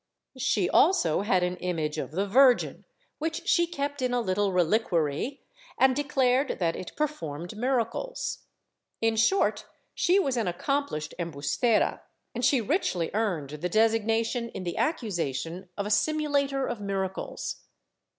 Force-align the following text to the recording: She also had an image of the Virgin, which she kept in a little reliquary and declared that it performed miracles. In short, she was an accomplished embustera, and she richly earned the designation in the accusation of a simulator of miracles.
She 0.39 0.67
also 0.67 1.21
had 1.21 1.43
an 1.43 1.57
image 1.57 1.99
of 1.99 2.09
the 2.09 2.25
Virgin, 2.25 2.85
which 3.19 3.47
she 3.47 3.67
kept 3.67 4.01
in 4.01 4.15
a 4.15 4.19
little 4.19 4.51
reliquary 4.51 5.43
and 5.77 5.95
declared 5.95 6.57
that 6.57 6.75
it 6.75 6.95
performed 6.95 7.55
miracles. 7.55 8.39
In 8.99 9.15
short, 9.15 9.65
she 9.93 10.17
was 10.17 10.37
an 10.37 10.47
accomplished 10.47 11.13
embustera, 11.19 12.01
and 12.33 12.43
she 12.43 12.61
richly 12.61 13.11
earned 13.13 13.51
the 13.51 13.69
designation 13.69 14.49
in 14.49 14.63
the 14.63 14.77
accusation 14.77 15.69
of 15.77 15.85
a 15.85 15.91
simulator 15.91 16.65
of 16.65 16.81
miracles. 16.81 17.57